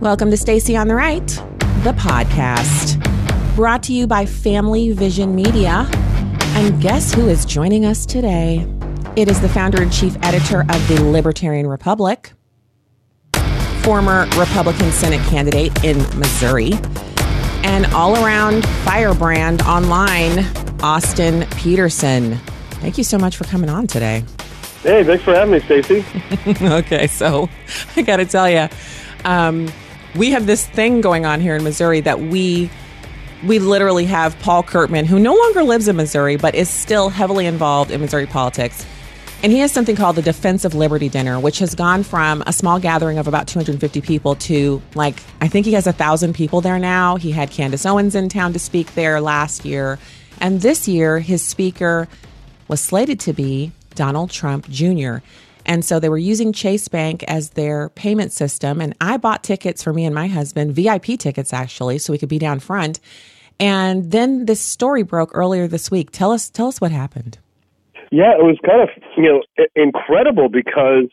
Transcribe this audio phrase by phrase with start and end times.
[0.00, 1.26] Welcome to Stacy on the Right,
[1.84, 3.04] the podcast,
[3.54, 5.86] brought to you by Family Vision Media.
[5.92, 8.66] And guess who is joining us today?
[9.14, 12.32] It is the founder and chief editor of the Libertarian Republic,
[13.82, 16.72] former Republican Senate candidate in Missouri,
[17.62, 20.46] and all around firebrand online,
[20.82, 22.36] Austin Petersen.
[22.80, 24.24] Thank you so much for coming on today.
[24.82, 26.02] Hey, thanks for having me, Stacy.
[26.64, 27.50] okay, so
[27.96, 28.66] I got to tell you,
[29.26, 29.70] um,
[30.14, 32.70] we have this thing going on here in Missouri that we
[33.46, 37.46] we literally have Paul Curtman, who no longer lives in Missouri but is still heavily
[37.46, 38.84] involved in Missouri politics.
[39.42, 42.52] And he has something called the Defense of Liberty Dinner, which has gone from a
[42.52, 46.60] small gathering of about 250 people to like, I think he has a thousand people
[46.60, 47.16] there now.
[47.16, 49.98] He had Candace Owens in town to speak there last year.
[50.42, 52.06] And this year, his speaker
[52.68, 55.18] was slated to be Donald Trump Jr.
[55.70, 58.80] And so they were using Chase Bank as their payment system.
[58.80, 62.28] And I bought tickets for me and my husband, VIP tickets actually, so we could
[62.28, 62.98] be down front.
[63.60, 66.10] And then this story broke earlier this week.
[66.10, 67.38] Tell us, tell us what happened.
[68.10, 71.06] Yeah, it was kind of you know incredible because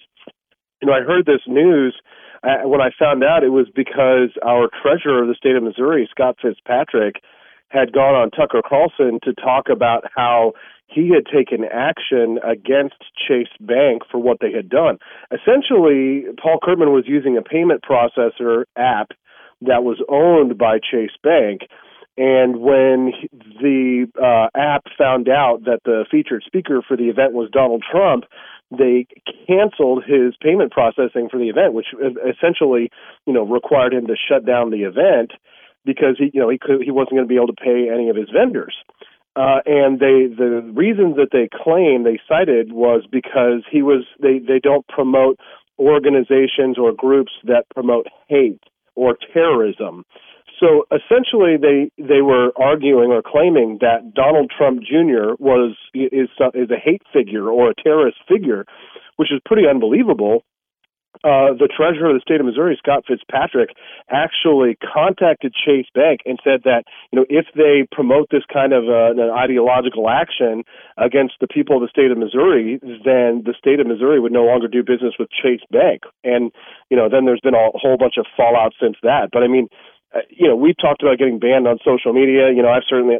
[0.81, 1.93] you know I heard this news
[2.41, 6.09] uh, when I found out it was because our treasurer of the state of Missouri,
[6.09, 7.21] Scott Fitzpatrick,
[7.67, 10.53] had gone on Tucker Carlson to talk about how
[10.87, 12.95] he had taken action against
[13.27, 14.97] Chase Bank for what they had done.
[15.31, 19.11] Essentially, Paul Curtman was using a payment processor app
[19.61, 21.61] that was owned by Chase Bank.
[22.17, 23.13] And when
[23.61, 28.23] the uh, app found out that the featured speaker for the event was Donald Trump,
[28.71, 29.05] they
[29.47, 32.89] canceled his payment processing for the event, which essentially,
[33.25, 35.31] you know, required him to shut down the event
[35.85, 38.09] because he, you know, he could, he wasn't going to be able to pay any
[38.09, 38.75] of his vendors.
[39.37, 44.39] Uh, and they the reasons that they claim they cited was because he was they
[44.39, 45.39] they don't promote
[45.77, 48.63] organizations or groups that promote hate
[48.95, 50.03] or terrorism.
[50.59, 55.37] So essentially, they they were arguing or claiming that Donald Trump Jr.
[55.37, 58.65] was is is a hate figure or a terrorist figure,
[59.17, 60.43] which is pretty unbelievable
[61.23, 63.71] uh, the treasurer of the state of Missouri, Scott Fitzpatrick,
[64.09, 68.85] actually contacted Chase Bank and said that you know if they promote this kind of
[68.85, 70.63] uh, an ideological action
[70.97, 74.43] against the people of the state of Missouri, then the state of Missouri would no
[74.43, 76.03] longer do business with Chase Bank.
[76.23, 76.51] And
[76.89, 79.29] you know then there's been a whole bunch of fallout since that.
[79.31, 79.67] But I mean,
[80.13, 82.51] uh, you know we've talked about getting banned on social media.
[82.53, 83.17] You know I've certainly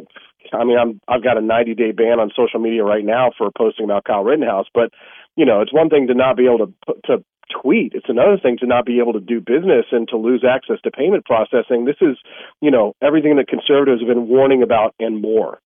[0.52, 3.50] I mean, I'm I've got a 90 day ban on social media right now for
[3.56, 4.90] posting about Kyle Rittenhouse, but
[5.36, 7.92] you know, it's one thing to not be able to to tweet.
[7.94, 10.90] It's another thing to not be able to do business and to lose access to
[10.90, 11.84] payment processing.
[11.84, 12.16] This is,
[12.60, 15.60] you know, everything that conservatives have been warning about and more.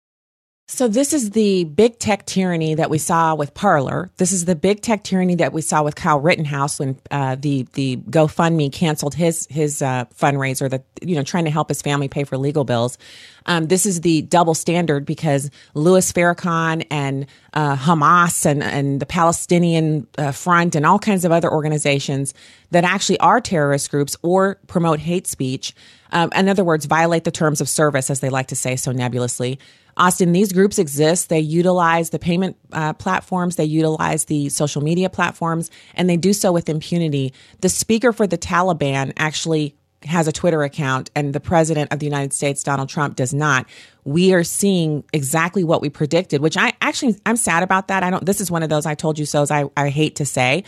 [0.70, 4.10] So this is the big tech tyranny that we saw with Parler.
[4.18, 7.66] This is the big tech tyranny that we saw with Kyle Rittenhouse when uh, the
[7.72, 12.06] the GoFundMe canceled his his uh, fundraiser that you know trying to help his family
[12.06, 12.98] pay for legal bills.
[13.46, 17.24] Um, this is the double standard because Louis Farrakhan and
[17.54, 22.34] uh, Hamas and and the Palestinian uh, Front and all kinds of other organizations
[22.72, 25.74] that actually are terrorist groups or promote hate speech.
[26.12, 28.92] Um, in other words, violate the terms of service, as they like to say so
[28.92, 29.58] nebulously.
[29.98, 31.28] Austin, these groups exist.
[31.28, 36.32] They utilize the payment uh, platforms, they utilize the social media platforms, and they do
[36.32, 37.34] so with impunity.
[37.60, 42.06] The speaker for the Taliban actually has a Twitter account and the president of the
[42.06, 43.66] United States, Donald Trump, does not.
[44.04, 48.04] We are seeing exactly what we predicted, which I actually, I'm sad about that.
[48.04, 50.24] I don't, this is one of those I told you so's I, I hate to
[50.24, 50.62] say,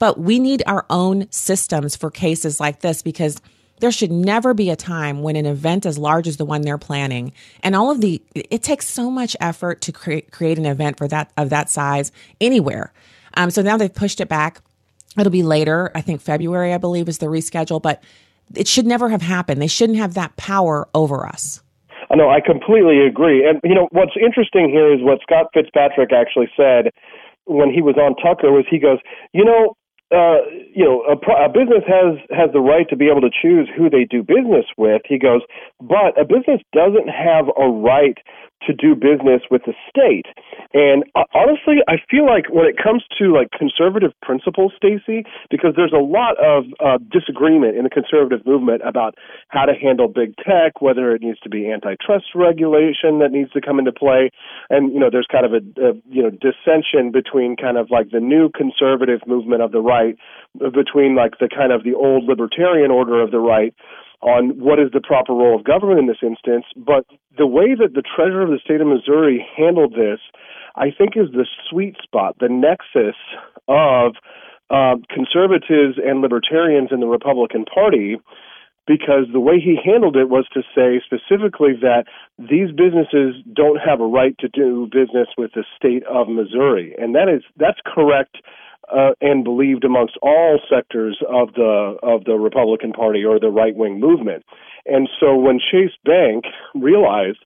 [0.00, 3.40] but we need our own systems for cases like this because
[3.82, 6.78] there should never be a time when an event as large as the one they're
[6.78, 7.32] planning
[7.64, 11.08] and all of the it takes so much effort to create create an event for
[11.08, 12.92] that of that size anywhere.
[13.34, 14.60] Um, so now they've pushed it back.
[15.18, 15.90] It'll be later.
[15.96, 18.04] I think February, I believe, is the reschedule, but
[18.54, 19.60] it should never have happened.
[19.60, 21.60] They shouldn't have that power over us.
[22.14, 23.44] No, I completely agree.
[23.44, 26.90] And you know what's interesting here is what Scott Fitzpatrick actually said
[27.46, 28.98] when he was on Tucker was he goes,
[29.32, 29.74] you know,
[30.12, 33.68] uh, you know, a, a business has has the right to be able to choose
[33.76, 35.02] who they do business with.
[35.08, 35.40] He goes,
[35.80, 38.18] but a business doesn't have a right
[38.66, 40.26] to do business with the state.
[40.72, 45.74] And uh, honestly, I feel like when it comes to like conservative principles, Stacy, because
[45.76, 49.14] there's a lot of uh, disagreement in the conservative movement about
[49.48, 53.60] how to handle big tech, whether it needs to be antitrust regulation that needs to
[53.60, 54.30] come into play,
[54.70, 58.10] and you know, there's kind of a, a you know dissension between kind of like
[58.10, 60.16] the new conservative movement of the right,
[60.58, 63.74] between like the kind of the old libertarian order of the right
[64.22, 66.64] on what is the proper role of government in this instance.
[66.76, 67.04] But
[67.36, 70.20] the way that the treasurer of the state of Missouri handled this,
[70.76, 73.18] I think, is the sweet spot, the nexus
[73.68, 74.14] of
[74.70, 78.16] uh, conservatives and libertarians in the Republican Party
[78.86, 82.04] because the way he handled it was to say specifically that
[82.38, 87.14] these businesses don't have a right to do business with the state of Missouri, and
[87.14, 88.38] that is that's correct
[88.90, 93.74] uh, and believed amongst all sectors of the of the Republican Party or the right
[93.74, 94.44] wing movement.
[94.86, 96.44] And so when Chase Bank
[96.74, 97.38] realized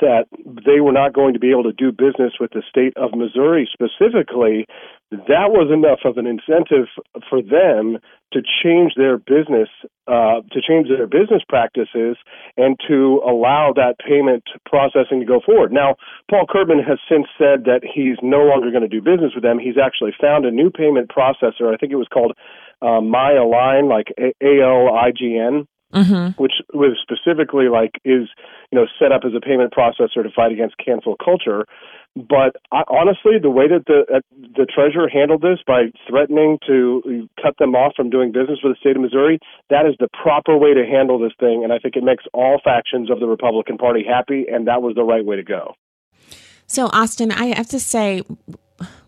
[0.00, 0.24] that
[0.64, 3.68] they were not going to be able to do business with the state of Missouri
[3.70, 4.66] specifically,
[5.10, 6.88] that was enough of an incentive
[7.28, 7.98] for them
[8.32, 9.68] to change their business,
[10.08, 12.16] uh, to change their business practices,
[12.56, 15.70] and to allow that payment processing to go forward.
[15.70, 15.96] Now,
[16.30, 19.58] Paul Curtman has since said that he's no longer going to do business with them.
[19.58, 21.68] He's actually found a new payment processor.
[21.68, 22.32] I think it was called
[22.80, 24.32] uh, MyAlign, like A
[24.64, 26.42] L I G N mm-hmm.
[26.42, 28.28] which was specifically like is
[28.70, 31.66] you know set up as a payment processor to fight against cancel culture.
[32.14, 34.20] But I, honestly, the way that the uh,
[34.56, 38.80] the treasurer handled this by threatening to cut them off from doing business with the
[38.80, 39.38] state of Missouri,
[39.70, 42.60] that is the proper way to handle this thing, and I think it makes all
[42.62, 45.74] factions of the Republican Party happy, and that was the right way to go.
[46.66, 48.22] So, Austin, I have to say,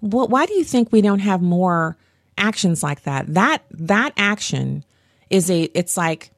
[0.01, 1.97] why do you think we don't have more
[2.37, 3.33] actions like that?
[3.33, 4.85] That that action
[5.31, 6.31] is a it's like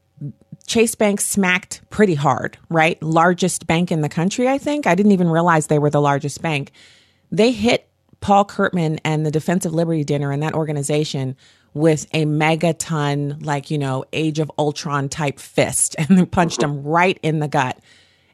[0.67, 3.01] Chase Bank smacked pretty hard, right?
[3.03, 4.87] Largest bank in the country, I think.
[4.87, 6.73] I didn't even realize they were the largest bank.
[7.31, 7.89] They hit
[8.21, 11.37] Paul Curtman and the Defense of Liberty Dinner and that organization
[11.75, 16.83] with a megaton, like, you know, Age of Ultron type fist and they punched him
[16.83, 17.79] right in the gut.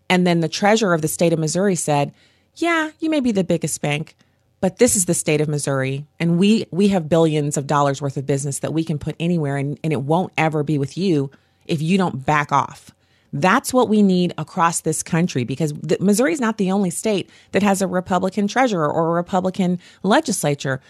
[0.08, 2.12] And then the treasurer of the state of Missouri said,
[2.54, 4.14] Yeah, you may be the biggest bank,
[4.60, 6.06] but this is the state of Missouri.
[6.20, 9.56] And we we have billions of dollars worth of business that we can put anywhere
[9.56, 11.30] and, and it won't ever be with you
[11.66, 12.90] if you don't back off.
[13.32, 17.62] That's what we need across this country because Missouri is not the only state that
[17.62, 20.80] has a Republican treasurer or a Republican legislature.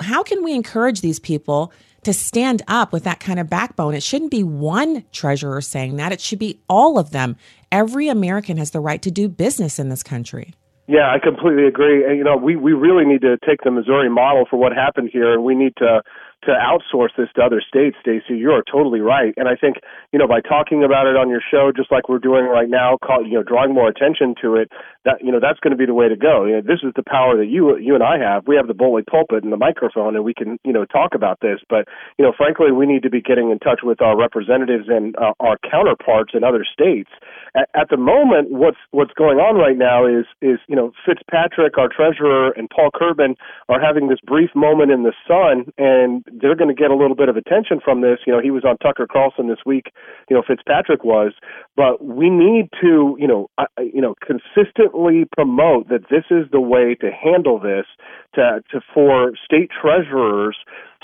[0.00, 3.94] How can we encourage these people to stand up with that kind of backbone?
[3.94, 7.36] It shouldn't be one treasurer saying that, it should be all of them.
[7.70, 10.54] Every American has the right to do business in this country.
[10.88, 12.04] Yeah, I completely agree.
[12.04, 15.10] And you know, we we really need to take the Missouri model for what happened
[15.12, 16.02] here, and we need to
[16.44, 18.36] to outsource this to other states, Stacy.
[18.36, 19.34] You are totally right.
[19.36, 19.76] And I think,
[20.12, 22.98] you know, by talking about it on your show, just like we're doing right now,
[22.98, 24.70] call, you know, drawing more attention to it,
[25.04, 26.44] that, you know, that's going to be the way to go.
[26.44, 28.46] You know, this is the power that you, you and I have.
[28.46, 31.38] We have the bully pulpit and the microphone and we can, you know, talk about
[31.40, 31.60] this.
[31.68, 31.86] But,
[32.18, 35.34] you know, frankly, we need to be getting in touch with our representatives and uh,
[35.38, 37.10] our counterparts in other states.
[37.54, 41.78] At, at the moment, what's, what's going on right now is, is, you know, Fitzpatrick,
[41.78, 43.36] our treasurer, and Paul Curtman
[43.68, 47.16] are having this brief moment in the sun and they're going to get a little
[47.16, 48.18] bit of attention from this.
[48.26, 49.92] You know, he was on Tucker Carlson this week.
[50.30, 51.32] You know, Fitzpatrick was,
[51.76, 56.60] but we need to, you know, uh, you know, consistently promote that this is the
[56.60, 57.86] way to handle this.
[58.34, 60.56] To, to for state treasurers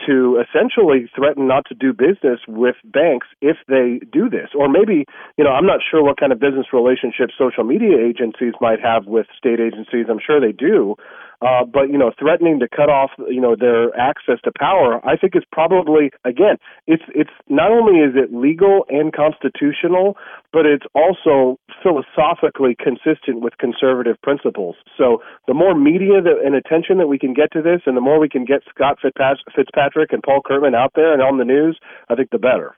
[0.06, 4.50] to essentially threaten not to do business with banks if they do this.
[4.54, 5.04] Or maybe,
[5.36, 9.06] you know, I'm not sure what kind of business relationship social media agencies might have
[9.06, 10.06] with state agencies.
[10.08, 10.96] I'm sure they do.
[11.40, 15.16] Uh, but you know, threatening to cut off you know their access to power, I
[15.16, 16.58] think is probably again,
[16.88, 20.16] it's it's not only is it legal and constitutional,
[20.52, 24.74] but it's also philosophically consistent with conservative principles.
[24.96, 28.00] So the more media that, and attention that we can get to this, and the
[28.00, 31.78] more we can get Scott Fitzpatrick and Paul Curtman out there and on the news,
[32.08, 32.76] I think the better.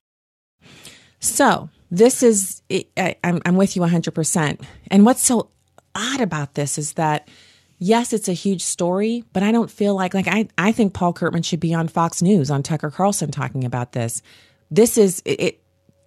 [1.19, 2.63] So this is
[2.97, 4.13] I, I'm I'm with you 100.
[4.13, 5.51] percent And what's so
[5.95, 7.29] odd about this is that
[7.79, 11.13] yes, it's a huge story, but I don't feel like like I I think Paul
[11.13, 14.23] Curtman should be on Fox News on Tucker Carlson talking about this.
[14.71, 15.60] This is it.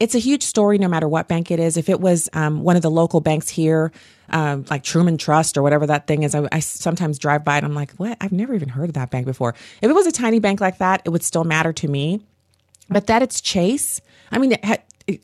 [0.03, 1.77] It's a huge story no matter what bank it is.
[1.77, 3.93] If it was um, one of the local banks here,
[4.31, 7.65] um, like Truman Trust or whatever that thing is, I, I, sometimes drive by and
[7.65, 8.17] I'm like, what?
[8.19, 9.55] I've never even heard of that bank before.
[9.81, 12.19] If it was a tiny bank like that, it would still matter to me.
[12.89, 14.57] But that it's Chase, I mean,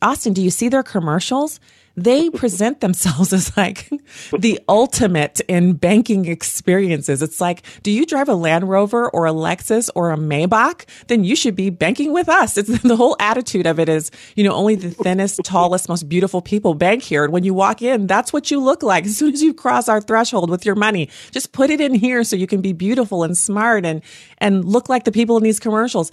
[0.02, 1.60] Austin, do you see their commercials?
[1.96, 3.90] They present themselves as like
[4.38, 7.22] the ultimate in banking experiences.
[7.22, 10.86] It's like, do you drive a Land Rover or a Lexus or a Maybach?
[11.08, 12.58] Then you should be banking with us.
[12.58, 16.42] It's the whole attitude of it is, you know, only the thinnest, tallest, most beautiful
[16.42, 17.24] people bank here.
[17.24, 19.06] And when you walk in, that's what you look like.
[19.10, 22.24] As soon as you cross our threshold with your money, just put it in here
[22.24, 24.02] so you can be beautiful and smart and,
[24.38, 26.12] and look like the people in these commercials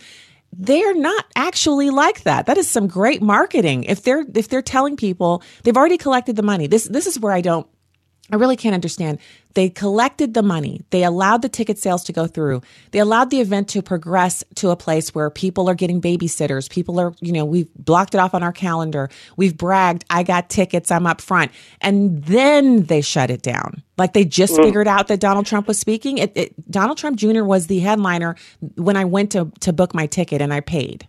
[0.59, 2.47] they're not actually like that.
[2.47, 3.85] That is some great marketing.
[3.85, 6.67] If they're if they're telling people they've already collected the money.
[6.67, 7.67] This this is where I don't
[8.33, 9.19] I really can't understand.
[9.57, 10.83] They collected the money.
[10.91, 12.61] They allowed the ticket sales to go through.
[12.91, 16.69] They allowed the event to progress to a place where people are getting babysitters.
[16.69, 19.09] People are, you know, we've blocked it off on our calendar.
[19.39, 21.53] We've bragged, I got tickets, I'm up front.
[21.81, 23.83] And then they shut it down.
[23.97, 24.63] Like they just mm.
[24.63, 26.19] figured out that Donald Trump was speaking.
[26.19, 27.43] It, it, Donald Trump Jr.
[27.43, 28.37] was the headliner
[28.75, 31.09] when I went to, to book my ticket and I paid.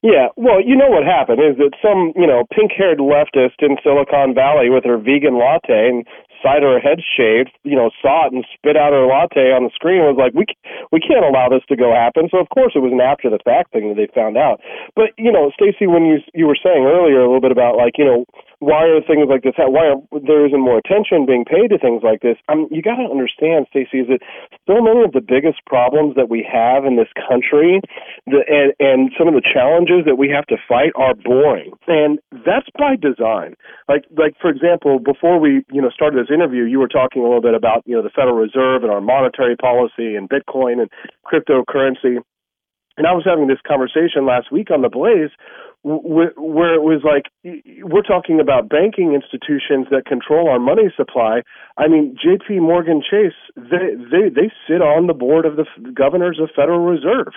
[0.00, 4.34] Yeah, well, you know what happened is that some, you know, pink-haired leftist in Silicon
[4.34, 6.06] Valley with her vegan latte and
[6.44, 9.64] side of her head shaved, you know, saw it and spit out her latte on
[9.64, 10.44] the screen and was like, "We
[10.92, 13.40] we can't allow this to go happen." So of course it was an after the
[13.40, 14.60] fact thing that they found out.
[14.94, 17.96] But you know, Stacy, when you you were saying earlier a little bit about like
[17.96, 19.54] you know why are things like this?
[19.58, 22.36] Why are, there isn't more attention being paid to things like this?
[22.48, 24.20] I mean, you got to understand, Stacy, is that
[24.66, 27.80] so many of the biggest problems that we have in this country,
[28.26, 32.18] the, and and some of the challenges that we have to fight are boring, and
[32.46, 33.54] that's by design.
[33.88, 37.26] Like like for example, before we you know started this interview, you were talking a
[37.26, 40.90] little bit about you know the Federal Reserve and our monetary policy and Bitcoin and
[41.26, 42.22] cryptocurrency.
[42.96, 45.34] And I was having this conversation last week on the Blaze
[45.84, 47.28] where it was like
[47.84, 51.42] we're talking about banking institutions that control our money supply.
[51.76, 52.60] I mean, J.P.
[52.60, 57.36] Morgan Chase they they they sit on the board of the governors of Federal Reserve,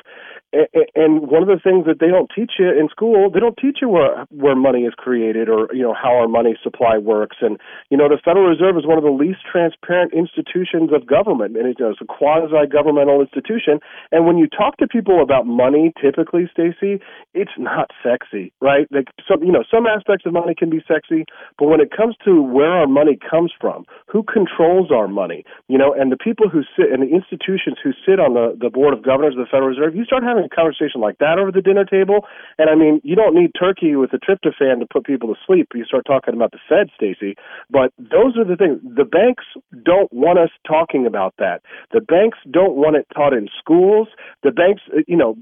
[0.96, 3.80] and one of the things that they don't teach you in school, they don't teach
[3.82, 7.36] you where where money is created or you know how our money supply works.
[7.42, 7.60] And
[7.92, 11.68] you know, the Federal Reserve is one of the least transparent institutions of government, and
[11.68, 13.84] it's a quasi governmental institution.
[14.16, 17.04] And when you talk to people about money, typically, Stacy,
[17.36, 18.88] it's not sexy sexy, right?
[18.92, 21.26] Like some, you know, some aspects of money can be sexy,
[21.58, 25.78] but when it comes to where our money comes from, who controls our money, you
[25.78, 28.94] know, and the people who sit and the institutions who sit on the the board
[28.94, 31.62] of governors of the Federal Reserve, you start having a conversation like that over the
[31.62, 32.26] dinner table,
[32.58, 35.70] and I mean, you don't need turkey with a tryptophan to put people to sleep.
[35.74, 37.36] You start talking about the Fed, Stacy,
[37.70, 38.80] but those are the things.
[38.84, 39.46] The banks
[39.84, 41.62] don't want us talking about that.
[41.92, 44.08] The banks don't want it taught in schools.
[44.44, 45.36] The banks, you know,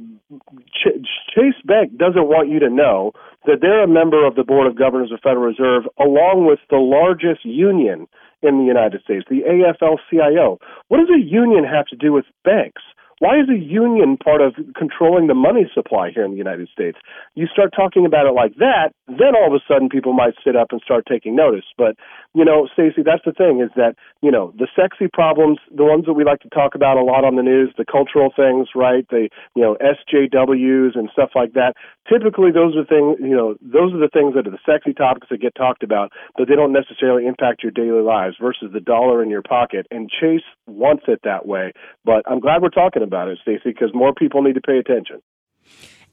[0.69, 1.01] Ch-
[1.33, 3.11] Chase Bank doesn't want you to know know
[3.45, 6.59] that they're a member of the Board of Governors of the Federal Reserve, along with
[6.69, 8.07] the largest union
[8.41, 10.59] in the United States, the AFL CIO.
[10.87, 12.81] What does a union have to do with banks?
[13.19, 16.98] Why is a union part of controlling the money supply here in the United States?
[17.34, 20.55] You start talking about it like that, then all of a sudden people might sit
[20.55, 21.63] up and start taking notice.
[21.77, 21.95] But,
[22.34, 26.05] you know, Stacy, that's the thing is that, you know, the sexy problems, the ones
[26.07, 29.07] that we like to talk about a lot on the news, the cultural things, right?
[29.07, 31.75] The, you know, SJWs and stuff like that.
[32.12, 35.27] Typically those are things, you know, those are the things that are the sexy topics
[35.31, 39.24] that get talked about, but they don't necessarily impact your daily lives versus the dollar
[39.24, 39.88] in your pocket.
[39.89, 41.72] And Chase wants it that way.
[42.03, 45.22] But I'm glad we're talking about it, Stacy, because more people need to pay attention.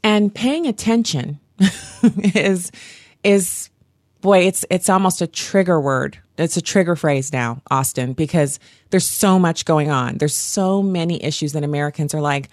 [0.03, 1.39] And paying attention
[2.35, 2.73] is
[3.23, 3.71] is
[4.21, 6.19] boy, it's it's almost a trigger word.
[6.39, 8.59] It's a trigger phrase now, Austin, because
[8.91, 10.19] there's so much going on.
[10.19, 12.49] There's so many issues that Americans are like,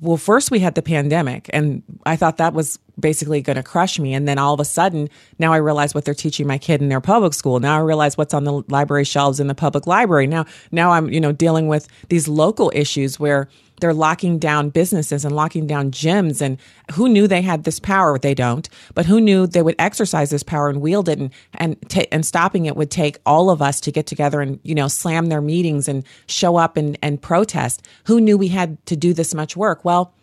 [0.00, 3.98] well, first we had the pandemic, and I thought that was basically going to crush
[3.98, 4.14] me.
[4.14, 6.88] And then all of a sudden, now I realize what they're teaching my kid in
[6.88, 7.60] their public school.
[7.60, 10.26] Now I realize what's on the library shelves in the public library.
[10.26, 13.48] Now, now I'm, you know, dealing with these local issues where
[13.80, 16.40] they're locking down businesses and locking down gyms.
[16.40, 16.58] And
[16.92, 18.18] who knew they had this power?
[18.18, 18.68] They don't.
[18.94, 21.18] But who knew they would exercise this power and wield it?
[21.18, 24.60] And and t- and stopping it would take all of us to get together and
[24.62, 27.86] you know slam their meetings and show up and and protest.
[28.04, 29.84] Who knew we had to do this much work?
[29.84, 30.14] Well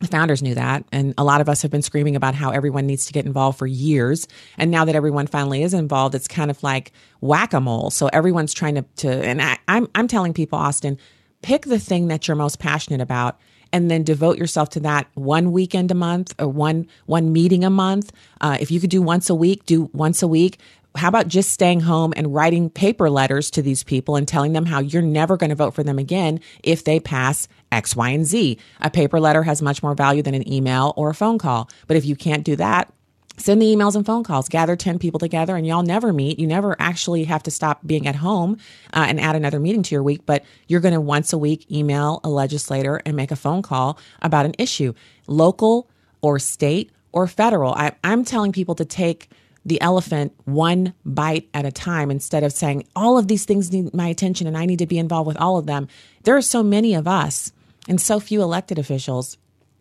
[0.00, 0.84] the founders knew that.
[0.92, 3.58] And a lot of us have been screaming about how everyone needs to get involved
[3.58, 4.26] for years.
[4.56, 7.90] And now that everyone finally is involved, it's kind of like whack a mole.
[7.90, 10.98] So everyone's trying to, to and I, I'm, I'm telling people, Austin,
[11.42, 13.38] pick the thing that you're most passionate about
[13.72, 17.70] and then devote yourself to that one weekend a month or one one meeting a
[17.70, 18.12] month.
[18.40, 20.58] Uh, if you could do once a week, do once a week
[20.96, 24.66] how about just staying home and writing paper letters to these people and telling them
[24.66, 28.26] how you're never going to vote for them again if they pass X, Y, and
[28.26, 28.58] Z?
[28.80, 31.70] A paper letter has much more value than an email or a phone call.
[31.86, 32.92] But if you can't do that,
[33.40, 36.46] send the emails and phone calls gather 10 people together and y'all never meet you
[36.46, 38.56] never actually have to stop being at home
[38.92, 41.70] uh, and add another meeting to your week but you're going to once a week
[41.70, 44.92] email a legislator and make a phone call about an issue
[45.26, 45.88] local
[46.20, 49.30] or state or federal I, i'm telling people to take
[49.64, 53.92] the elephant one bite at a time instead of saying all of these things need
[53.92, 55.88] my attention and I need to be involved with all of them.
[56.22, 57.52] There are so many of us
[57.88, 59.36] and so few elected officials.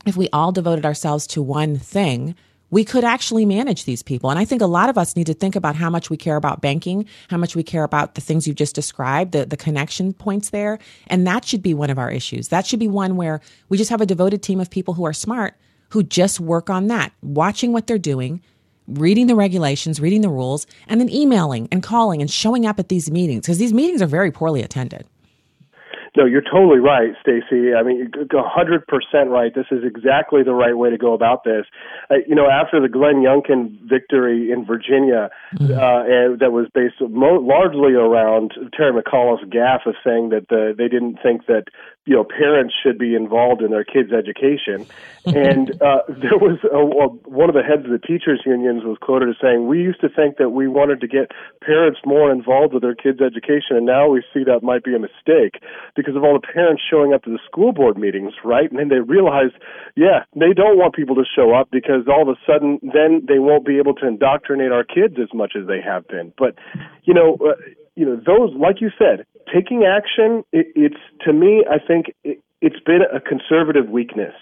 [0.06, 2.36] If we all devoted ourselves to one thing,
[2.72, 4.30] we could actually manage these people.
[4.30, 6.36] And I think a lot of us need to think about how much we care
[6.36, 10.14] about banking, how much we care about the things you've just described, the, the connection
[10.14, 10.80] points there.
[11.08, 12.50] And that should be one of our issues.
[12.50, 15.14] That should be one where we just have a devoted team of people who are
[15.14, 15.56] smart,
[15.90, 18.42] who just work on that, watching what they're doing,
[18.88, 22.90] reading the regulations, reading the rules, and then emailing and calling and showing up at
[22.90, 25.06] these meetings because these meetings are very poorly attended.
[26.18, 27.74] No, you're totally right, Stacy.
[27.74, 29.54] I mean, a hundred percent right.
[29.54, 31.66] This is exactly the right way to go about this.
[32.10, 35.74] Uh, you know, after the Glenn Youngkin victory in Virginia, mm-hmm.
[35.74, 40.74] uh, and that was based mo- largely around Terry McAuliffe's gaffe of saying that the,
[40.78, 41.66] they didn't think that
[42.06, 44.88] you know parents should be involved in their kids' education.
[45.26, 48.98] and uh, there was a, a, one of the heads of the teachers unions was
[49.00, 52.74] quoted as saying, "We used to think that we wanted to get parents more involved
[52.74, 55.62] with their kids' education, and now we see that might be a mistake
[56.00, 58.70] because of all the parents showing up to the school board meetings, right?
[58.70, 59.52] And then they realize,
[59.96, 63.40] yeah, they don't want people to show up because all of a sudden then they
[63.40, 66.34] won't be able to indoctrinate our kids as much as they have been.
[66.38, 66.56] But
[67.04, 67.56] you know." Uh,
[67.96, 72.40] you know those like you said taking action it, it's to me i think it,
[72.62, 74.34] it's been a conservative weakness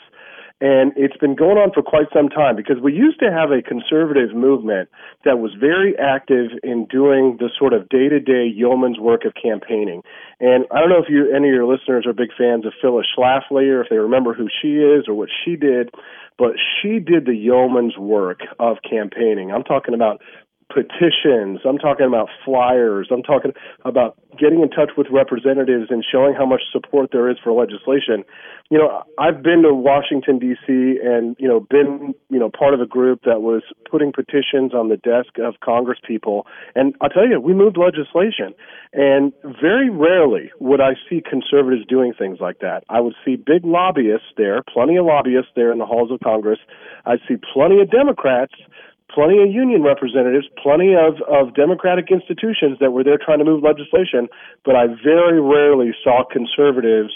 [0.59, 3.61] and it's been going on for quite some time because we used to have a
[3.61, 4.89] conservative movement
[5.23, 10.01] that was very active in doing the sort of day-to-day yeoman's work of campaigning.
[10.39, 13.05] And I don't know if you, any of your listeners are big fans of Phyllis
[13.15, 15.91] Schlafly or if they remember who she is or what she did,
[16.37, 19.51] but she did the yeoman's work of campaigning.
[19.51, 20.21] I'm talking about
[20.69, 21.59] petitions.
[21.65, 23.07] I'm talking about flyers.
[23.11, 23.53] I'm talking
[23.85, 28.23] about getting in touch with representatives and showing how much support there is for legislation.
[28.69, 30.99] You know, I've been to Washington D.C.
[31.01, 34.89] and you know been you know part of a group that was putting petitions on
[34.89, 36.45] the desk of Congress people,
[36.75, 38.53] and I'll tell you, we moved legislation,
[38.93, 42.83] and very rarely would I see conservatives doing things like that.
[42.89, 46.59] I would see big lobbyists there, plenty of lobbyists there in the halls of Congress.
[47.05, 48.53] I'd see plenty of Democrats
[49.13, 53.63] plenty of union representatives, plenty of, of democratic institutions that were there trying to move
[53.63, 54.27] legislation,
[54.65, 57.13] but I very rarely saw conservatives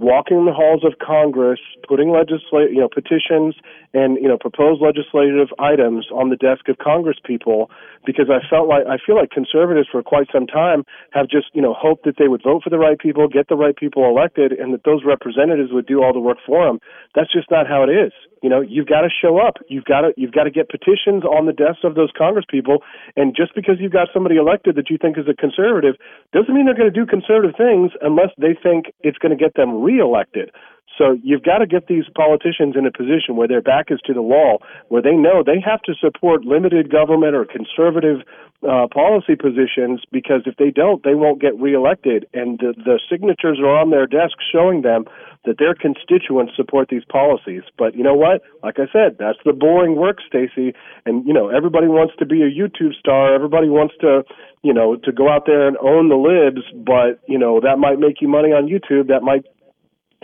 [0.00, 3.54] walking the halls of Congress, putting legislate, you know, petitions
[3.92, 7.70] and you know proposed legislative items on the desk of Congress people,
[8.06, 11.60] because I felt like I feel like conservatives for quite some time have just you
[11.60, 14.52] know hoped that they would vote for the right people, get the right people elected,
[14.52, 16.80] and that those representatives would do all the work for them.
[17.14, 18.12] That's just not how it is.
[18.42, 19.60] You know, you've got to show up.
[19.68, 22.82] You've got to you've got to get petitions on the desks of those Congress people.
[23.16, 25.96] And just because you've got somebody elected that you think is a conservative
[26.32, 29.54] doesn't mean they're going to do conservative things unless they think it's going to get
[29.54, 30.50] them reelected.
[30.98, 34.12] So you've got to get these politicians in a position where their back is to
[34.12, 38.20] the wall, where they know they have to support limited government or conservative
[38.68, 42.26] uh, policy positions because if they don't, they won't get reelected.
[42.34, 45.04] And the, the signatures are on their desk showing them
[45.46, 47.62] that their constituents support these policies.
[47.78, 48.42] But you know what?
[48.62, 50.74] Like I said, that's the boring work, Stacy.
[51.06, 53.34] And you know, everybody wants to be a YouTube star.
[53.34, 54.22] Everybody wants to,
[54.62, 56.66] you know, to go out there and own the libs.
[56.76, 59.08] But you know, that might make you money on YouTube.
[59.08, 59.46] That might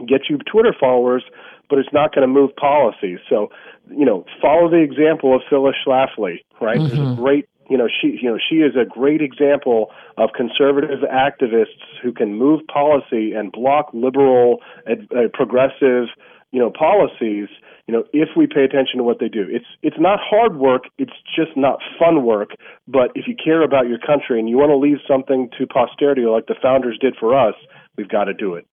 [0.06, 1.24] get you Twitter followers,
[1.68, 3.18] but it's not going to move policy.
[3.28, 3.48] So,
[3.90, 6.78] you know, follow the example of Phyllis Schlafly, right?
[6.78, 6.96] Mm-hmm.
[6.96, 11.00] There's a great you know she you know she is a great example of conservative
[11.00, 14.94] activists who can move policy and block liberal uh,
[15.32, 16.06] progressive
[16.52, 17.48] you know policies
[17.86, 20.84] you know if we pay attention to what they do it's it's not hard work
[20.98, 22.50] it's just not fun work
[22.86, 26.22] but if you care about your country and you want to leave something to posterity
[26.22, 27.54] like the founders did for us
[27.96, 28.66] we've got to do it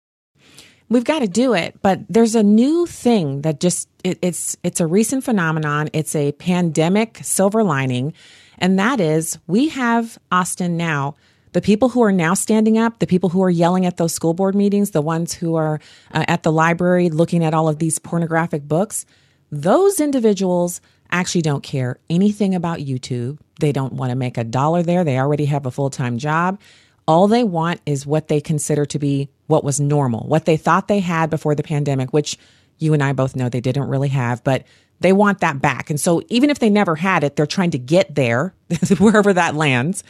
[0.90, 4.80] we've got to do it but there's a new thing that just it, it's it's
[4.80, 8.14] a recent phenomenon it's a pandemic silver lining
[8.58, 11.16] and that is we have Austin now.
[11.52, 14.34] The people who are now standing up, the people who are yelling at those school
[14.34, 15.80] board meetings, the ones who are
[16.14, 19.06] uh, at the library looking at all of these pornographic books,
[19.52, 23.38] those individuals actually don't care anything about YouTube.
[23.60, 25.04] They don't want to make a dollar there.
[25.04, 26.60] They already have a full time job.
[27.06, 30.88] All they want is what they consider to be what was normal, what they thought
[30.88, 32.38] they had before the pandemic, which
[32.80, 34.44] you and I both know they didn't really have.
[34.44, 34.66] But
[35.00, 35.90] they want that back.
[35.90, 38.54] And so even if they never had it, they're trying to get there,
[39.00, 40.04] wherever that lands.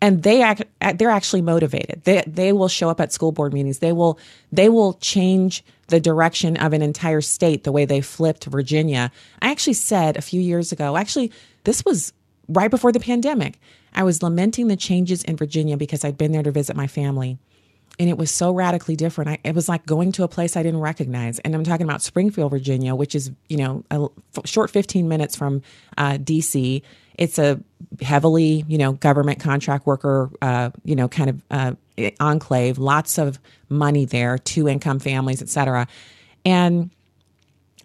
[0.00, 0.62] And they act,
[0.96, 2.02] they're actually motivated.
[2.04, 3.78] They, they will show up at school board meetings.
[3.78, 4.18] They will,
[4.52, 9.10] they will change the direction of an entire state the way they flipped Virginia.
[9.40, 11.32] I actually said a few years ago, actually,
[11.64, 12.12] this was
[12.48, 13.58] right before the pandemic.
[13.94, 17.38] I was lamenting the changes in Virginia because I'd been there to visit my family
[17.98, 19.30] and it was so radically different.
[19.30, 21.38] I, it was like going to a place I didn't recognize.
[21.40, 24.08] And I'm talking about Springfield, Virginia, which is, you know, a
[24.44, 25.62] short 15 minutes from
[25.96, 26.82] uh, DC.
[27.14, 27.60] It's a
[28.02, 31.72] heavily, you know, government contract worker, uh, you know, kind of uh,
[32.20, 35.86] enclave, lots of money there, two income families, et cetera.
[36.44, 36.90] And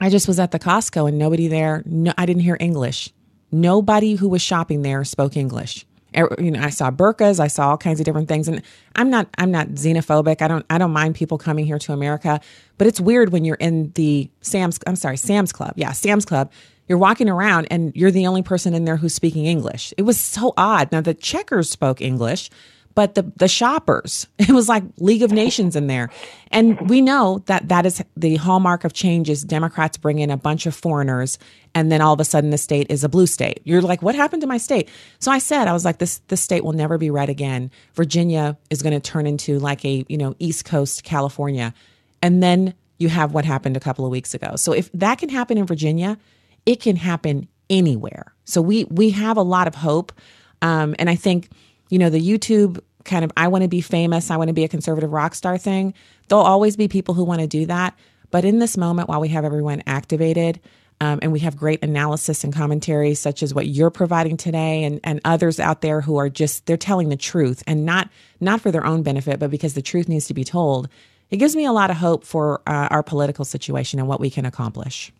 [0.01, 3.13] I just was at the Costco and nobody there, no, I didn't hear English.
[3.51, 7.69] Nobody who was shopping there spoke English Er, you know, I saw burkas I saw
[7.69, 8.47] all kinds of different things.
[8.47, 8.61] And
[8.95, 10.41] I'm not, I'm not xenophobic.
[10.41, 12.41] I don't, I don't mind people coming here to America,
[12.77, 15.73] but it's weird when you're in the Sam's, I'm sorry, Sam's Club.
[15.75, 16.51] Yeah, Sam's Club.
[16.87, 19.93] You're walking around and you're the only person in there who's speaking English.
[19.97, 20.91] It was so odd.
[20.91, 22.49] Now the checkers spoke English,
[22.95, 26.09] but the the shoppers it was like league of nations in there
[26.51, 30.37] and we know that that is the hallmark of change is democrats bring in a
[30.37, 31.39] bunch of foreigners
[31.75, 34.15] and then all of a sudden the state is a blue state you're like what
[34.15, 36.97] happened to my state so i said i was like this this state will never
[36.97, 41.03] be red again virginia is going to turn into like a you know east coast
[41.03, 41.73] california
[42.21, 44.55] And then you have what happened a couple of weeks ago.
[44.55, 46.17] So if that can happen in Virginia,
[46.65, 48.33] it can happen anywhere.
[48.45, 50.13] So we we have a lot of hope.
[50.61, 51.49] Um, and I think,
[51.91, 54.63] you know, the YouTube kind of I want to be famous, I want to be
[54.63, 55.93] a conservative rock star thing.
[56.27, 57.95] There'll always be people who want to do that.
[58.31, 60.61] But in this moment, while we have everyone activated,
[61.01, 64.99] um, and we have great analysis and commentary, such as what you're providing today, and,
[65.03, 68.71] and others out there who are just they're telling the truth and not not for
[68.71, 70.87] their own benefit, but because the truth needs to be told.
[71.29, 74.29] It gives me a lot of hope for uh, our political situation and what we
[74.29, 75.11] can accomplish.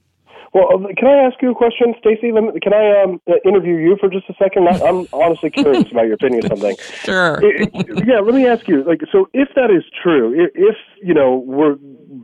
[0.54, 2.32] Well, uh, can I ask you a question, Stacy?
[2.62, 4.68] Can I um, uh, interview you for just a second?
[4.68, 6.76] I'm honestly curious about your opinion on something.
[7.04, 7.40] Sure.
[7.42, 8.84] It, it, yeah, let me ask you.
[8.84, 11.76] Like, so if that is true, if you know we're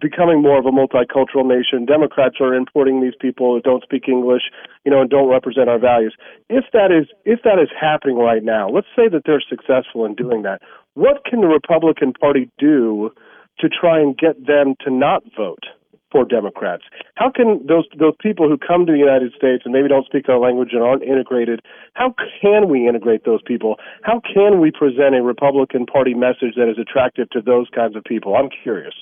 [0.01, 4.43] becoming more of a multicultural nation, Democrats are importing these people who don't speak English,
[4.83, 6.13] you know, and don't represent our values.
[6.49, 10.15] If that is if that is happening right now, let's say that they're successful in
[10.15, 10.61] doing that.
[10.95, 13.11] What can the Republican Party do
[13.59, 15.63] to try and get them to not vote?
[16.11, 16.83] For Democrats.
[17.15, 20.29] How can those those people who come to the United States and maybe don't speak
[20.29, 21.61] our language and aren't integrated,
[21.93, 23.75] how can we integrate those people?
[24.03, 28.03] How can we present a Republican Party message that is attractive to those kinds of
[28.03, 28.35] people?
[28.35, 28.93] I'm curious.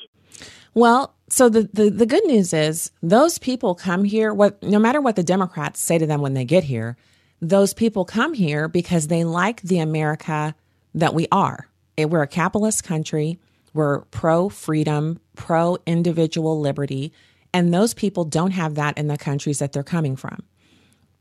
[0.74, 5.00] Well, so the, the, the good news is those people come here what no matter
[5.00, 6.98] what the Democrats say to them when they get here,
[7.42, 10.56] those people come here because they like the America
[10.94, 11.68] that we are.
[11.98, 13.40] Eh, we're a capitalist country.
[13.76, 17.12] We're pro freedom, pro individual liberty,
[17.54, 20.44] and those people don't have that in the countries that they're coming from.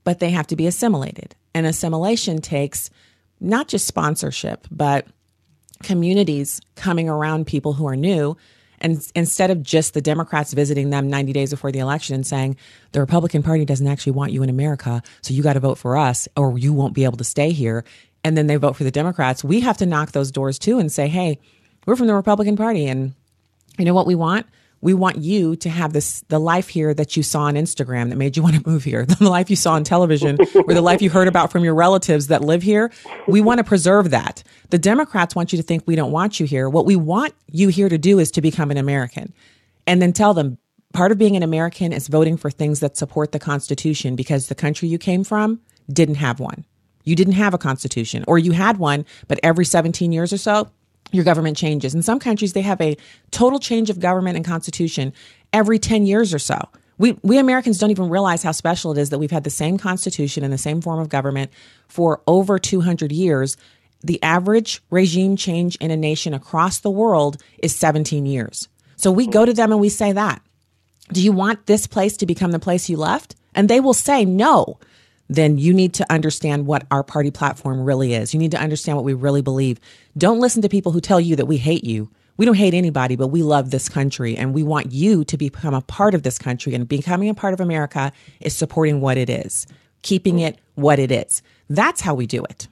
[0.04, 1.34] But they have to be assimilated.
[1.52, 2.90] And assimilation takes
[3.40, 5.08] not just sponsorship, but
[5.82, 8.36] communities coming around people who are new.
[8.78, 12.56] And instead of just the Democrats visiting them 90 days before the election and saying,
[12.92, 15.96] the Republican Party doesn't actually want you in America, so you got to vote for
[15.96, 17.84] us or you won't be able to stay here.
[18.22, 19.42] And then they vote for the Democrats.
[19.42, 21.40] We have to knock those doors too and say, hey,
[21.86, 23.14] we're from the Republican Party, and
[23.78, 24.46] you know what we want?
[24.80, 28.16] We want you to have this the life here that you saw on Instagram that
[28.16, 31.00] made you want to move here, the life you saw on television, or the life
[31.00, 32.92] you heard about from your relatives that live here.
[33.26, 34.42] We want to preserve that.
[34.70, 36.68] The Democrats want you to think we don't want you here.
[36.68, 39.32] What we want you here to do is to become an American,
[39.86, 40.58] and then tell them
[40.92, 44.54] part of being an American is voting for things that support the Constitution because the
[44.54, 46.64] country you came from didn't have one.
[47.04, 50.70] You didn't have a constitution, or you had one, but every 17 years or so,
[51.12, 51.94] your government changes.
[51.94, 52.96] In some countries, they have a
[53.30, 55.12] total change of government and constitution
[55.52, 56.58] every 10 years or so.
[56.98, 59.78] We, we Americans don't even realize how special it is that we've had the same
[59.78, 61.50] constitution and the same form of government
[61.88, 63.56] for over 200 years.
[64.02, 68.68] The average regime change in a nation across the world is 17 years.
[68.96, 70.40] So we go to them and we say that.
[71.12, 73.34] Do you want this place to become the place you left?
[73.54, 74.78] And they will say no
[75.28, 78.34] then you need to understand what our party platform really is.
[78.34, 79.80] You need to understand what we really believe.
[80.16, 82.10] Don't listen to people who tell you that we hate you.
[82.36, 85.72] We don't hate anybody, but we love this country and we want you to become
[85.72, 86.74] a part of this country.
[86.74, 89.66] And becoming a part of America is supporting what it is,
[90.02, 91.42] keeping it what it is.
[91.70, 92.68] That's how we do it.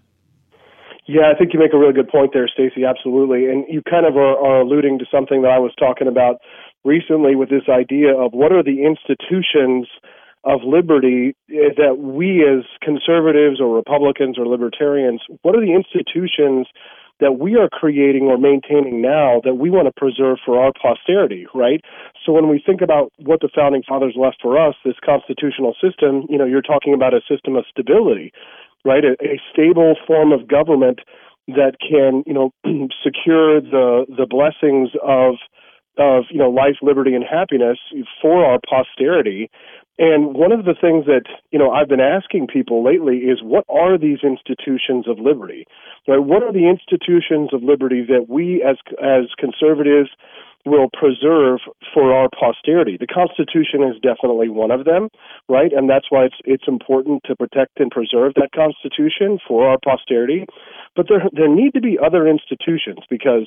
[1.06, 2.84] Yeah, I think you make a really good point there, Stacy.
[2.84, 3.46] Absolutely.
[3.46, 6.36] And you kind of are, are alluding to something that I was talking about
[6.84, 9.86] recently with this idea of what are the institutions
[10.44, 16.66] of liberty is that we as conservatives or Republicans or libertarians, what are the institutions
[17.20, 21.46] that we are creating or maintaining now that we want to preserve for our posterity,
[21.54, 21.80] right?
[22.26, 26.26] So when we think about what the founding fathers left for us, this constitutional system,
[26.28, 28.32] you know, you're talking about a system of stability,
[28.84, 29.04] right?
[29.04, 30.98] A, a stable form of government
[31.46, 32.50] that can, you know,
[33.04, 35.36] secure the the blessings of
[35.98, 37.78] of you know life, liberty, and happiness
[38.20, 39.50] for our posterity.
[39.98, 43.64] And one of the things that you know I've been asking people lately is what
[43.68, 45.66] are these institutions of liberty?
[46.08, 46.18] Right?
[46.22, 50.08] What are the institutions of liberty that we as as conservatives
[50.64, 51.60] will preserve
[51.92, 52.96] for our posterity?
[52.96, 55.08] The Constitution is definitely one of them,
[55.48, 55.72] right?
[55.72, 60.46] And that's why it's it's important to protect and preserve that Constitution for our posterity.
[60.96, 63.44] But there there need to be other institutions because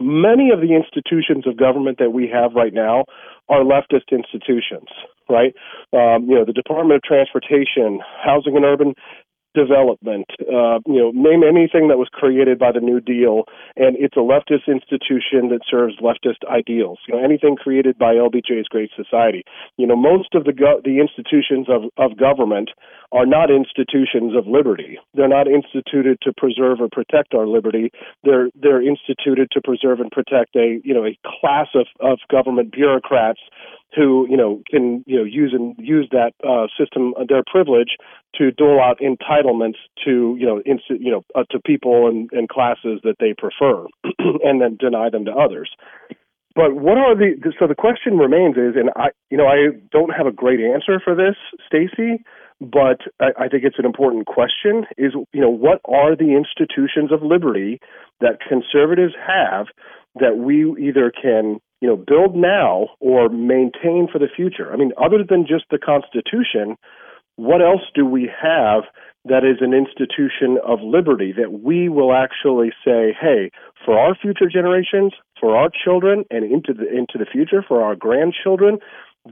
[0.00, 3.04] many of the institutions of government that we have right now
[3.50, 4.88] are leftist institutions
[5.28, 5.54] right?
[5.92, 8.94] Um, you know, the Department of Transportation, Housing and Urban
[9.54, 13.44] development, uh, you know, name anything that was created by the New Deal,
[13.76, 16.98] and it's a leftist institution that serves leftist ideals.
[17.06, 19.44] You know, anything created by LBJ's Great Society.
[19.76, 22.70] You know, most of the go- the institutions of of government
[23.12, 24.98] are not institutions of liberty.
[25.14, 27.92] They're not instituted to preserve or protect our liberty.
[28.24, 32.72] They're they're instituted to preserve and protect a you know a class of of government
[32.72, 33.40] bureaucrats
[33.94, 37.96] who you know can you know use and use that uh, system uh, their privilege
[38.34, 43.00] to dole out entitlements to you know you know uh, to people and, and classes
[43.04, 43.86] that they prefer
[44.44, 45.70] and then deny them to others
[46.54, 50.10] but what are the so the question remains is, and I you know I don't
[50.10, 52.22] have a great answer for this, Stacy,
[52.60, 54.84] but I, I think it's an important question.
[54.98, 57.80] Is you know what are the institutions of liberty
[58.20, 59.66] that conservatives have
[60.20, 64.72] that we either can you know build now or maintain for the future?
[64.72, 66.78] I mean, other than just the Constitution,
[67.36, 68.84] what else do we have
[69.24, 73.50] that is an institution of liberty that we will actually say, hey,
[73.84, 77.96] for our future generations, for our children, and into the into the future for our
[77.96, 78.78] grandchildren,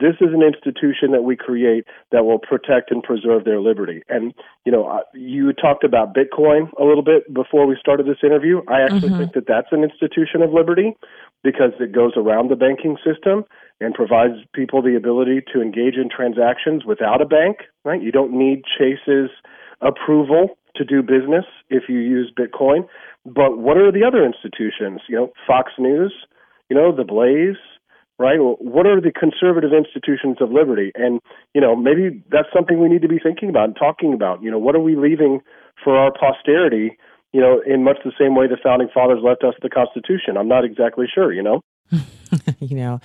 [0.01, 4.03] this is an institution that we create that will protect and preserve their liberty.
[4.09, 4.35] And
[4.65, 8.63] you know, uh, you talked about Bitcoin a little bit before we started this interview.
[8.69, 9.19] I actually mm-hmm.
[9.19, 10.97] think that that's an institution of liberty
[11.43, 13.45] because it goes around the banking system
[13.81, 17.59] and provides people the ability to engage in transactions without a bank.
[17.85, 18.03] Right?
[18.03, 19.31] You don't need Chase's
[19.81, 22.87] approval to do business if you use Bitcoin.
[23.25, 25.01] But what are the other institutions?
[25.09, 26.13] You know, Fox News,
[26.69, 27.57] you know, The Blaze,
[28.21, 28.37] right?
[28.39, 30.93] What are the conservative institutions of liberty?
[30.95, 31.21] And,
[31.55, 34.43] you know, maybe that's something we need to be thinking about and talking about.
[34.43, 35.41] You know, what are we leaving
[35.83, 36.99] for our posterity,
[37.33, 40.37] you know, in much the same way the founding fathers left us the Constitution?
[40.37, 41.63] I'm not exactly sure, you know?
[42.61, 43.01] you know,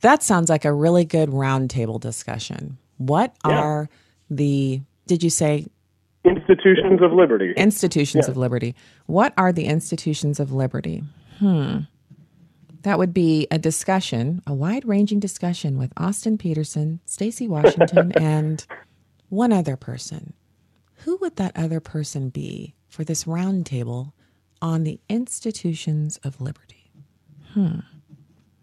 [0.00, 2.78] that sounds like a really good roundtable discussion.
[2.98, 3.58] What yeah.
[3.58, 3.88] are
[4.30, 5.66] the, did you say
[6.24, 7.52] Institutions of liberty.
[7.56, 8.30] Institutions yeah.
[8.30, 8.76] of liberty.
[9.06, 11.02] What are the institutions of liberty?
[11.40, 11.78] Hmm.
[12.82, 18.64] That would be a discussion, a wide ranging discussion with Austin Petersen, Stacy Washington, and
[19.28, 20.34] one other person.
[21.04, 24.12] Who would that other person be for this roundtable
[24.60, 26.92] on the institutions of liberty?
[27.52, 27.80] Hmm.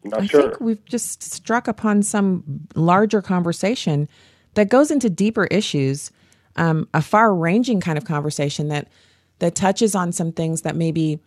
[0.03, 0.41] Not I sure.
[0.41, 2.43] think we've just struck upon some
[2.75, 4.07] larger conversation
[4.53, 6.11] that goes into deeper issues
[6.55, 8.87] um, a far ranging kind of conversation that
[9.39, 11.19] that touches on some things that maybe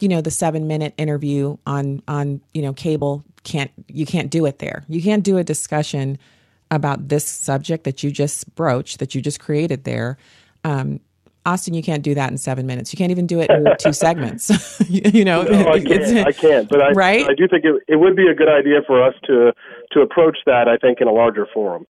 [0.00, 4.46] you know the seven minute interview on on you know cable can't you can't do
[4.46, 6.18] it there you can't do a discussion
[6.70, 10.16] about this subject that you just broached that you just created there
[10.64, 11.00] um,
[11.46, 12.92] Austin, you can't do that in seven minutes.
[12.92, 14.50] You can't even do it in two segments.
[14.90, 16.26] you, know, no, I can't.
[16.26, 16.68] I can't.
[16.68, 17.28] But I, right?
[17.28, 19.52] I do think it, it would be a good idea for us to
[19.92, 20.68] to approach that.
[20.68, 21.86] I think in a larger forum.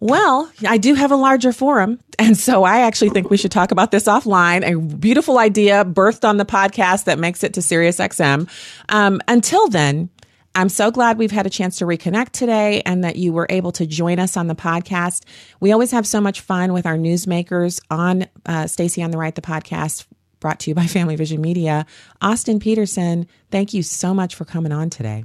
[0.00, 2.00] Well, I do have a larger forum.
[2.18, 4.66] And so I actually think we should talk about this offline.
[4.66, 8.48] A beautiful idea birthed on the podcast that makes it to SiriusXM.
[8.88, 10.08] Um, until then,
[10.54, 13.72] I'm so glad we've had a chance to reconnect today and that you were able
[13.72, 15.24] to join us on the podcast.
[15.60, 19.34] We always have so much fun with our newsmakers on uh, Stacy on the Right,
[19.34, 20.06] the podcast
[20.40, 21.84] brought to you by Family Vision Media.
[22.22, 25.24] Austin Petersen, thank you so much for coming on today.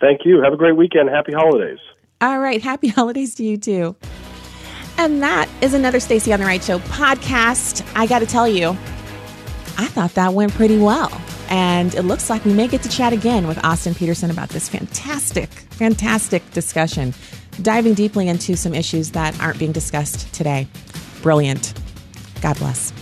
[0.00, 0.42] Thank you.
[0.42, 1.08] Have a great weekend.
[1.08, 1.78] Happy holidays.
[2.20, 2.60] All right.
[2.62, 3.96] Happy holidays to you too.
[4.96, 7.88] And that is another Stacy on the Right Show podcast.
[7.94, 8.70] I got to tell you,
[9.78, 11.10] I thought that went pretty well.
[11.50, 14.68] And it looks like we may get to chat again with Austin Petersen about this
[14.68, 17.14] fantastic, fantastic discussion,
[17.62, 20.66] diving deeply into some issues that aren't being discussed today.
[21.22, 21.72] Brilliant.
[22.42, 22.92] God bless.